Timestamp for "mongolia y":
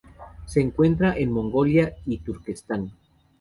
1.31-2.17